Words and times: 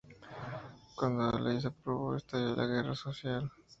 Cuando 0.95 1.29
la 1.31 1.39
ley 1.39 1.61
se 1.61 1.67
aprobó 1.67 2.15
estalló 2.15 2.55
la 2.55 2.65
guerra 2.65 2.95
social. 2.95 3.51